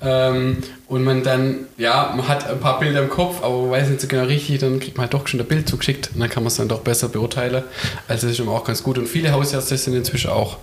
ähm, 0.00 0.56
und 0.88 1.04
man 1.04 1.22
dann, 1.22 1.66
ja, 1.76 2.14
man 2.16 2.26
hat 2.26 2.48
ein 2.48 2.58
paar 2.58 2.80
Bilder 2.80 3.02
im 3.02 3.10
Kopf, 3.10 3.42
aber 3.42 3.60
man 3.60 3.72
weiß 3.72 3.90
nicht 3.90 4.00
so 4.00 4.08
genau 4.08 4.24
richtig, 4.24 4.58
dann 4.60 4.80
kriegt 4.80 4.96
man 4.96 5.02
halt 5.02 5.12
doch 5.12 5.28
schon 5.28 5.38
ein 5.38 5.46
Bild 5.46 5.68
zugeschickt 5.68 6.12
und 6.14 6.20
dann 6.20 6.30
kann 6.30 6.42
man 6.42 6.48
es 6.48 6.56
dann 6.56 6.68
doch 6.68 6.80
besser 6.80 7.10
beurteilen. 7.10 7.62
Also 8.08 8.26
das 8.26 8.38
ist 8.38 8.40
immer 8.40 8.52
auch 8.52 8.64
ganz 8.64 8.82
gut 8.82 8.96
und 8.96 9.06
viele 9.06 9.32
Hausärzte 9.32 9.76
sind 9.76 9.94
inzwischen 9.94 10.30
auch 10.30 10.56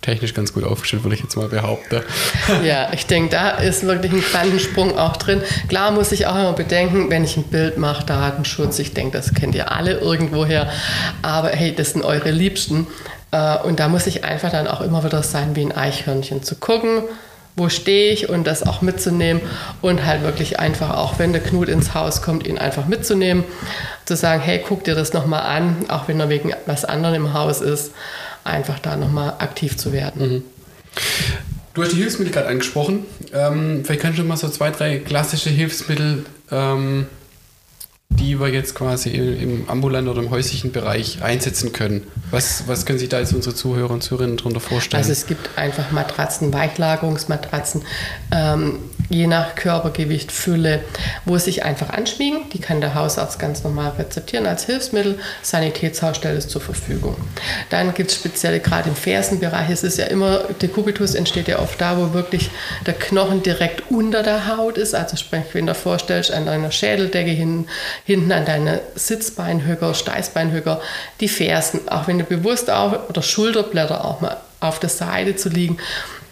technisch 0.00 0.34
ganz 0.34 0.52
gut 0.52 0.64
aufgestellt, 0.64 1.04
würde 1.04 1.14
ich 1.14 1.22
jetzt 1.22 1.36
mal 1.36 1.48
behaupten. 1.48 2.02
Ja, 2.64 2.92
ich 2.92 3.06
denke, 3.06 3.30
da 3.30 3.50
ist 3.50 3.84
wirklich 3.84 4.12
ein 4.12 4.22
Quantensprung 4.22 4.98
auch 4.98 5.16
drin. 5.16 5.42
Klar 5.68 5.92
muss 5.92 6.12
ich 6.12 6.26
auch 6.26 6.34
immer 6.34 6.52
bedenken, 6.52 7.10
wenn 7.10 7.24
ich 7.24 7.36
ein 7.36 7.44
Bild 7.44 7.78
mache, 7.78 8.04
Datenschutz, 8.04 8.78
ich 8.78 8.92
denke, 8.92 9.16
das 9.16 9.34
kennt 9.34 9.54
ihr 9.54 9.72
alle 9.72 9.98
irgendwoher, 9.98 10.70
aber 11.22 11.50
hey, 11.50 11.74
das 11.74 11.92
sind 11.92 12.02
eure 12.02 12.30
Liebsten. 12.30 12.86
Äh, 13.30 13.58
und 13.58 13.80
da 13.80 13.88
muss 13.88 14.06
ich 14.06 14.24
einfach 14.24 14.50
dann 14.50 14.66
auch 14.66 14.80
immer 14.80 15.04
wieder 15.04 15.22
sein 15.22 15.54
wie 15.56 15.62
ein 15.62 15.72
Eichhörnchen 15.72 16.42
zu 16.42 16.56
gucken, 16.56 17.02
wo 17.56 17.68
stehe 17.68 18.12
ich 18.12 18.28
und 18.28 18.46
das 18.46 18.62
auch 18.62 18.82
mitzunehmen 18.82 19.42
und 19.80 20.04
halt 20.04 20.22
wirklich 20.22 20.58
einfach 20.58 20.96
auch, 20.96 21.18
wenn 21.18 21.32
der 21.32 21.42
Knut 21.42 21.68
ins 21.68 21.94
Haus 21.94 22.22
kommt, 22.22 22.46
ihn 22.46 22.58
einfach 22.58 22.86
mitzunehmen, 22.86 23.44
zu 24.04 24.16
sagen, 24.16 24.42
hey, 24.42 24.62
guck 24.66 24.84
dir 24.84 24.94
das 24.94 25.12
nochmal 25.12 25.42
an, 25.42 25.76
auch 25.88 26.08
wenn 26.08 26.20
er 26.20 26.28
wegen 26.28 26.52
was 26.66 26.84
anderem 26.84 27.26
im 27.26 27.32
Haus 27.34 27.60
ist 27.60 27.92
einfach 28.44 28.78
da 28.78 28.96
nochmal 28.96 29.34
aktiv 29.38 29.76
zu 29.76 29.92
werden. 29.92 30.28
Mhm. 30.28 30.42
Du 31.74 31.82
hast 31.82 31.92
die 31.92 31.96
Hilfsmittel 31.96 32.32
gerade 32.32 32.48
angesprochen. 32.48 33.04
Ähm, 33.32 33.84
vielleicht 33.84 34.00
kannst 34.02 34.18
du 34.18 34.24
mal 34.24 34.36
so 34.36 34.48
zwei, 34.48 34.70
drei 34.70 34.98
klassische 34.98 35.50
Hilfsmittel 35.50 36.24
ähm, 36.50 37.06
die 38.10 38.40
wir 38.40 38.48
jetzt 38.48 38.74
quasi 38.74 39.10
im 39.10 39.68
ambulanten 39.68 40.10
oder 40.10 40.22
im 40.22 40.30
häuslichen 40.30 40.72
Bereich 40.72 41.22
einsetzen 41.22 41.72
können. 41.72 42.06
Was, 42.30 42.64
was 42.66 42.84
können 42.84 42.98
sich 42.98 43.08
da 43.08 43.20
jetzt 43.20 43.32
unsere 43.32 43.54
Zuhörer 43.54 43.90
und 43.90 44.02
Zuhörerinnen 44.02 44.36
darunter 44.36 44.60
vorstellen? 44.60 45.00
Also 45.00 45.12
es 45.12 45.26
gibt 45.26 45.56
einfach 45.56 45.92
Matratzen, 45.92 46.52
Weichlagerungsmatratzen, 46.52 47.82
ähm, 48.32 48.80
je 49.10 49.26
nach 49.26 49.56
Körpergewicht, 49.56 50.30
Fülle, 50.32 50.84
wo 51.24 51.36
es 51.36 51.44
sich 51.44 51.64
einfach 51.64 51.90
anschmiegen. 51.90 52.48
Die 52.50 52.60
kann 52.60 52.80
der 52.80 52.94
Hausarzt 52.94 53.38
ganz 53.38 53.64
normal 53.64 53.92
rezeptieren 53.98 54.46
als 54.46 54.64
Hilfsmittel. 54.64 55.18
Sanitätshaus 55.42 56.16
stellt 56.16 56.38
es 56.38 56.48
zur 56.48 56.60
Verfügung. 56.60 57.16
Dann 57.70 57.92
gibt 57.92 58.12
es 58.12 58.16
spezielle, 58.16 58.60
gerade 58.60 58.88
im 58.88 58.94
Fersenbereich, 58.94 59.68
es 59.68 59.82
ist 59.82 59.98
ja 59.98 60.06
immer, 60.06 60.44
Dekubitus 60.62 61.14
entsteht 61.14 61.48
ja 61.48 61.58
oft 61.58 61.80
da, 61.80 61.98
wo 61.98 62.14
wirklich 62.14 62.50
der 62.86 62.94
Knochen 62.94 63.42
direkt 63.42 63.90
unter 63.90 64.22
der 64.22 64.46
Haut 64.46 64.78
ist. 64.78 64.94
Also 64.94 65.16
sprich, 65.16 65.42
wenn 65.52 65.66
du 65.66 65.74
vorstellst, 65.74 66.30
an 66.30 66.46
deiner 66.46 66.70
Schädeldecke 66.70 67.32
hin, 67.32 67.66
hinten 68.04 68.30
an 68.30 68.44
deine 68.44 68.80
Sitzbeinhöcker, 68.94 69.92
Steißbeinhöcker, 69.92 70.80
die 71.20 71.28
Fersen, 71.28 71.88
auch 71.88 72.06
wenn 72.06 72.18
du 72.18 72.24
bewusst 72.24 72.70
auch, 72.70 73.08
oder 73.08 73.22
Schulterblätter 73.22 74.04
auch 74.04 74.20
mal 74.20 74.36
auf 74.60 74.78
der 74.78 74.90
Seite 74.90 75.34
zu 75.34 75.48
liegen. 75.48 75.78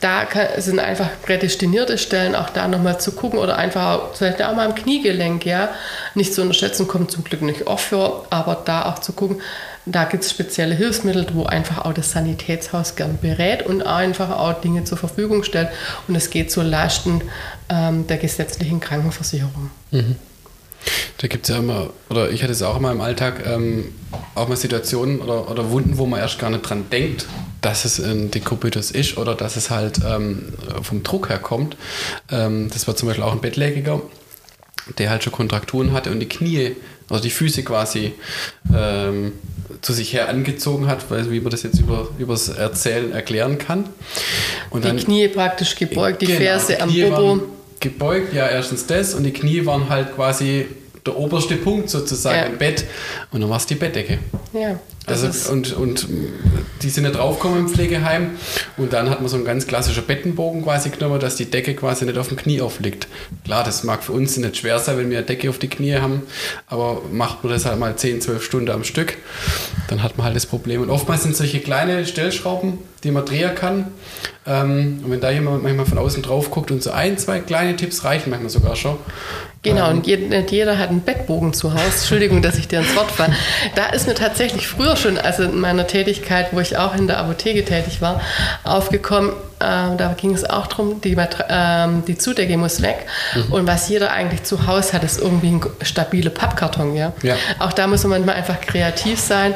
Da 0.00 0.26
sind 0.58 0.78
einfach 0.78 1.08
prädestinierte 1.22 1.98
Stellen, 1.98 2.34
auch 2.34 2.50
da 2.50 2.68
nochmal 2.68 3.00
zu 3.00 3.12
gucken 3.12 3.38
oder 3.38 3.56
einfach 3.56 4.14
vielleicht 4.14 4.40
auch 4.42 4.54
mal 4.54 4.66
am 4.66 4.74
Kniegelenk, 4.74 5.44
ja, 5.44 5.70
nicht 6.14 6.32
zu 6.32 6.42
unterschätzen, 6.42 6.86
kommt 6.86 7.10
zum 7.10 7.24
Glück 7.24 7.42
nicht 7.42 7.66
oft 7.66 7.86
vor, 7.86 8.26
aber 8.30 8.62
da 8.64 8.86
auch 8.86 9.00
zu 9.00 9.12
gucken, 9.12 9.40
da 9.86 10.04
gibt 10.04 10.22
es 10.22 10.30
spezielle 10.30 10.74
Hilfsmittel, 10.74 11.26
wo 11.32 11.44
einfach 11.44 11.84
auch 11.84 11.94
das 11.94 12.12
Sanitätshaus 12.12 12.94
gern 12.94 13.18
berät 13.20 13.64
und 13.64 13.82
einfach 13.82 14.30
auch 14.30 14.60
Dinge 14.60 14.84
zur 14.84 14.98
Verfügung 14.98 15.44
stellt 15.44 15.68
und 16.06 16.14
es 16.14 16.30
geht 16.30 16.52
zu 16.52 16.62
Lasten 16.62 17.22
ähm, 17.68 18.06
der 18.06 18.18
gesetzlichen 18.18 18.80
Krankenversicherung. 18.80 19.70
Mhm. 19.90 20.16
Da 21.18 21.26
gibt 21.26 21.48
es 21.48 21.54
ja 21.54 21.60
immer, 21.60 21.90
oder 22.08 22.30
ich 22.30 22.42
hatte 22.42 22.52
es 22.52 22.62
auch 22.62 22.76
immer 22.76 22.92
im 22.92 23.00
Alltag, 23.00 23.44
ähm, 23.46 23.92
auch 24.34 24.48
mal 24.48 24.56
Situationen 24.56 25.20
oder, 25.20 25.50
oder 25.50 25.70
Wunden, 25.70 25.98
wo 25.98 26.06
man 26.06 26.20
erst 26.20 26.38
gar 26.38 26.50
nicht 26.50 26.62
dran 26.62 26.86
denkt, 26.90 27.26
dass 27.60 27.84
es 27.84 27.98
ein 27.98 28.30
Dekubitus 28.30 28.90
ist 28.90 29.16
oder 29.16 29.34
dass 29.34 29.56
es 29.56 29.70
halt 29.70 30.00
ähm, 30.06 30.52
vom 30.82 31.02
Druck 31.02 31.28
her 31.28 31.38
kommt. 31.38 31.76
Ähm, 32.30 32.70
das 32.72 32.86
war 32.86 32.94
zum 32.94 33.08
Beispiel 33.08 33.24
auch 33.24 33.32
ein 33.32 33.40
Bettlägiger, 33.40 34.00
der 34.98 35.10
halt 35.10 35.24
schon 35.24 35.32
Kontrakturen 35.32 35.92
hatte 35.92 36.10
und 36.10 36.20
die 36.20 36.28
Knie, 36.28 36.76
also 37.10 37.22
die 37.22 37.30
Füße 37.30 37.64
quasi 37.64 38.14
ähm, 38.74 39.32
zu 39.80 39.92
sich 39.92 40.12
her 40.12 40.28
angezogen 40.28 40.86
hat, 40.86 41.10
weil 41.10 41.30
wie 41.30 41.40
man 41.40 41.50
das 41.50 41.62
jetzt 41.62 41.80
über 41.80 42.08
übers 42.18 42.48
Erzählen 42.48 43.12
erklären 43.12 43.58
kann. 43.58 43.88
Und 44.70 44.84
die 44.84 44.88
dann, 44.88 44.98
Knie 44.98 45.28
praktisch 45.28 45.74
gebeugt, 45.74 46.22
die 46.22 46.26
genau, 46.26 46.38
Ferse 46.38 46.80
am 46.80 46.92
Bobo 46.92 47.57
gebeugt, 47.80 48.32
ja, 48.34 48.48
erstens 48.48 48.86
das 48.86 49.14
und 49.14 49.24
die 49.24 49.32
Knie 49.32 49.66
waren 49.66 49.88
halt 49.88 50.14
quasi 50.14 50.66
der 51.06 51.16
oberste 51.16 51.56
Punkt 51.56 51.90
sozusagen 51.90 52.36
Ja. 52.38 52.44
im 52.44 52.58
Bett 52.58 52.84
und 53.32 53.40
dann 53.40 53.50
war 53.50 53.56
es 53.58 53.66
die 53.66 53.74
Bettdecke. 53.74 54.18
Ja, 54.52 54.78
Also 55.06 55.52
und, 55.52 55.72
und 55.74 56.06
die 56.82 56.90
sind 56.90 57.04
nicht 57.04 57.16
draufgekommen 57.16 57.60
im 57.60 57.68
Pflegeheim 57.68 58.30
und 58.76 58.92
dann 58.92 59.10
hat 59.10 59.20
man 59.20 59.28
so 59.28 59.36
einen 59.36 59.44
ganz 59.44 59.66
klassischen 59.66 60.04
Bettenbogen 60.04 60.62
quasi 60.62 60.90
genommen, 60.90 61.18
dass 61.20 61.36
die 61.36 61.46
Decke 61.50 61.74
quasi 61.74 62.04
nicht 62.04 62.18
auf 62.18 62.28
dem 62.28 62.36
Knie 62.36 62.60
aufliegt. 62.60 63.08
Klar, 63.44 63.64
das 63.64 63.84
mag 63.84 64.02
für 64.02 64.12
uns 64.12 64.36
nicht 64.36 64.56
schwer 64.56 64.78
sein, 64.78 64.98
wenn 64.98 65.10
wir 65.10 65.18
eine 65.18 65.26
Decke 65.26 65.48
auf 65.50 65.58
die 65.58 65.68
Knie 65.68 65.96
haben, 65.96 66.22
aber 66.66 67.02
macht 67.12 67.42
man 67.44 67.52
das 67.52 67.64
halt 67.64 67.78
mal 67.78 67.94
10, 67.96 68.20
12 68.20 68.42
Stunden 68.44 68.70
am 68.70 68.84
Stück, 68.84 69.16
dann 69.88 70.02
hat 70.02 70.16
man 70.18 70.26
halt 70.26 70.36
das 70.36 70.46
Problem. 70.46 70.82
Und 70.82 70.90
oftmals 70.90 71.22
sind 71.22 71.36
solche 71.36 71.60
kleine 71.60 72.06
Stellschrauben, 72.06 72.78
die 73.04 73.10
man 73.10 73.24
drehen 73.24 73.54
kann. 73.54 73.86
Ähm, 74.46 75.00
und 75.04 75.10
wenn 75.10 75.20
da 75.20 75.30
jemand 75.30 75.62
manchmal 75.62 75.86
von 75.86 75.98
außen 75.98 76.22
drauf 76.22 76.50
guckt 76.50 76.70
und 76.70 76.82
so 76.82 76.90
ein, 76.90 77.18
zwei 77.18 77.40
kleine 77.40 77.76
Tipps 77.76 78.04
reichen 78.04 78.30
manchmal 78.30 78.50
sogar 78.50 78.76
schon. 78.76 78.96
Genau, 79.62 79.90
Ähm, 79.90 79.98
und 79.98 80.06
jeder 80.50 80.78
hat 80.78 80.90
einen 80.90 81.00
Bettbogen 81.00 81.52
zu 81.52 81.72
Hause. 81.74 81.84
Entschuldigung, 81.84 82.42
dass 82.42 82.58
ich 82.58 82.68
dir 82.68 82.78
ins 82.78 82.94
Wort 82.94 83.10
falle. 83.10 83.34
Da 83.74 83.86
ist 83.86 84.06
mir 84.06 84.14
tatsächlich 84.14 84.68
früher 84.68 84.96
schon, 84.96 85.18
also 85.18 85.42
in 85.42 85.58
meiner 85.58 85.86
Tätigkeit, 85.86 86.48
wo 86.52 86.60
ich 86.60 86.76
auch 86.76 86.94
in 86.94 87.06
der 87.06 87.18
Apotheke 87.18 87.64
tätig 87.64 88.00
war, 88.00 88.20
aufgekommen. 88.64 89.32
Äh, 89.60 89.96
da 89.96 90.14
ging 90.16 90.34
es 90.34 90.48
auch 90.48 90.66
darum, 90.68 91.00
die, 91.00 91.16
ähm, 91.48 92.04
die 92.06 92.16
Zudecke 92.16 92.56
muss 92.56 92.80
weg. 92.80 93.06
Mhm. 93.34 93.52
Und 93.52 93.66
was 93.66 93.88
jeder 93.88 94.12
eigentlich 94.12 94.44
zu 94.44 94.66
Hause 94.66 94.92
hat, 94.92 95.04
ist 95.04 95.20
irgendwie 95.20 95.48
ein 95.48 95.60
stabile 95.82 96.30
Pappkarton. 96.30 96.94
Ja? 96.94 97.12
Ja. 97.22 97.34
Auch 97.58 97.72
da 97.72 97.86
muss 97.86 98.02
man 98.04 98.10
manchmal 98.10 98.36
einfach 98.36 98.60
kreativ 98.60 99.18
sein. 99.18 99.54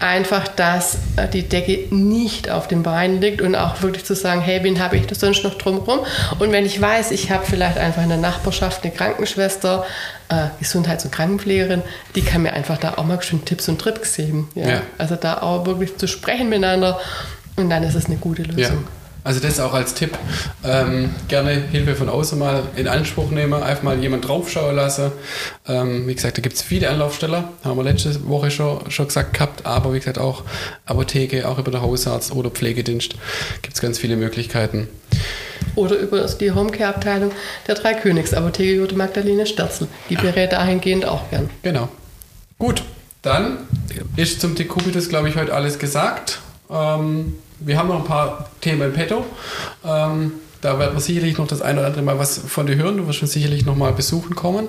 Einfach, 0.00 0.48
dass 0.48 0.98
äh, 1.16 1.28
die 1.28 1.48
Decke 1.48 1.94
nicht 1.94 2.50
auf 2.50 2.66
dem 2.66 2.82
Bein 2.82 3.20
liegt 3.20 3.42
und 3.42 3.54
auch 3.54 3.82
wirklich 3.82 4.04
zu 4.04 4.14
sagen, 4.14 4.40
hey, 4.40 4.62
wen 4.64 4.82
habe 4.82 4.96
ich 4.96 5.06
das 5.06 5.20
sonst 5.20 5.44
noch 5.44 5.54
drumherum? 5.54 6.00
Und 6.38 6.50
wenn 6.52 6.66
ich 6.66 6.80
weiß, 6.80 7.12
ich 7.12 7.30
habe 7.30 7.44
vielleicht 7.46 7.78
einfach 7.78 8.02
in 8.02 8.08
der 8.08 8.18
Nachbarschaft 8.18 8.82
eine 8.82 8.92
Krankenschwester, 8.92 9.86
äh, 10.28 10.46
Gesundheits- 10.58 11.04
und 11.04 11.12
Krankenpflegerin, 11.12 11.82
die 12.14 12.22
kann 12.22 12.42
mir 12.42 12.54
einfach 12.54 12.78
da 12.78 12.94
auch 12.94 13.04
mal 13.04 13.22
schön 13.22 13.44
Tipps 13.44 13.68
und 13.68 13.80
Tricks 13.80 14.16
geben. 14.16 14.50
Ja? 14.54 14.68
Ja. 14.68 14.82
Also 14.98 15.16
da 15.16 15.38
auch 15.38 15.66
wirklich 15.66 15.96
zu 15.96 16.08
sprechen 16.08 16.48
miteinander 16.48 17.00
und 17.56 17.70
dann 17.70 17.82
ist 17.82 17.94
es 17.94 18.06
eine 18.06 18.16
gute 18.16 18.42
Lösung. 18.42 18.84
Ja. 18.84 19.03
Also 19.24 19.40
das 19.40 19.58
auch 19.58 19.72
als 19.72 19.94
Tipp. 19.94 20.16
Ähm, 20.62 21.14
gerne 21.28 21.52
Hilfe 21.52 21.96
von 21.96 22.10
außen 22.10 22.38
mal 22.38 22.62
in 22.76 22.86
Anspruch 22.86 23.30
nehmen, 23.30 23.62
einfach 23.62 23.82
mal 23.82 23.98
jemand 23.98 24.28
draufschauen 24.28 24.76
lassen. 24.76 25.12
Ähm, 25.66 26.06
wie 26.06 26.14
gesagt, 26.14 26.36
da 26.36 26.42
gibt 26.42 26.56
es 26.56 26.62
viele 26.62 26.90
Anlaufsteller, 26.90 27.48
haben 27.64 27.78
wir 27.78 27.84
letzte 27.84 28.28
Woche 28.28 28.50
schon, 28.50 28.90
schon 28.90 29.06
gesagt 29.06 29.32
gehabt, 29.32 29.64
aber 29.64 29.94
wie 29.94 29.98
gesagt 29.98 30.18
auch 30.18 30.42
Apotheke, 30.84 31.48
auch 31.48 31.58
über 31.58 31.70
den 31.70 31.80
Hausarzt 31.80 32.32
oder 32.32 32.50
Pflegedienst 32.50 33.14
gibt 33.62 33.74
es 33.74 33.80
ganz 33.80 33.98
viele 33.98 34.16
Möglichkeiten. 34.16 34.88
Oder 35.74 35.96
über 35.96 36.24
die 36.26 36.52
Homecare-Abteilung 36.52 37.32
der 37.66 37.74
Dreikönigsapotheke 37.76 38.86
die 38.86 38.94
Magdalene 38.94 39.46
Sterzel. 39.46 39.88
Die 40.10 40.16
berät 40.16 40.52
dahingehend 40.52 41.06
auch 41.06 41.30
gern. 41.30 41.48
Genau. 41.62 41.88
Gut, 42.58 42.82
dann 43.22 43.58
ist 44.16 44.40
zum 44.42 44.54
Dekubitus, 44.54 45.08
glaube 45.08 45.30
ich, 45.30 45.36
heute 45.36 45.54
alles 45.54 45.78
gesagt. 45.78 46.40
Ähm, 46.70 47.34
wir 47.60 47.78
haben 47.78 47.88
noch 47.88 48.00
ein 48.00 48.04
paar 48.04 48.50
Themen 48.60 48.82
im 48.82 48.92
Petto. 48.92 49.24
Ähm, 49.84 50.32
da 50.60 50.78
werden 50.78 50.94
wir 50.94 51.00
sicherlich 51.00 51.36
noch 51.36 51.46
das 51.46 51.60
ein 51.60 51.76
oder 51.76 51.88
andere 51.88 52.02
Mal 52.02 52.18
was 52.18 52.38
von 52.38 52.66
dir 52.66 52.76
hören. 52.76 52.96
Du 52.96 53.06
wirst 53.06 53.18
schon 53.18 53.28
sicherlich 53.28 53.66
noch 53.66 53.76
mal 53.76 53.92
besuchen 53.92 54.34
kommen. 54.34 54.66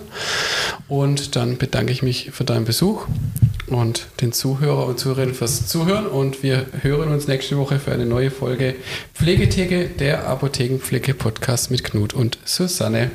Und 0.89 1.38
dann 1.38 1.58
bedanke 1.58 1.94
ich 1.94 2.04
mich 2.04 2.32
für 2.32 2.44
deinen 2.44 2.65
Besuch 2.65 3.08
und 3.68 4.08
den 4.20 4.34
Zuhörer 4.34 4.88
und 4.88 5.00
Zuhörerinnen 5.00 5.34
fürs 5.34 5.68
Zuhören. 5.68 6.06
Und 6.06 6.44
wir 6.44 6.65
hören 6.82 7.13
uns 7.13 7.27
nächste 7.27 7.58
Woche 7.58 7.80
für 7.80 7.94
eine 7.94 8.06
neue 8.06 8.30
Folge 8.30 8.75
Pflegetheke, 9.13 9.86
der 9.86 10.27
Apothekenpflege-Podcast 10.27 11.72
mit 11.72 11.86
Knut 11.86 12.13
und 12.13 12.39
Susanne. 12.44 13.12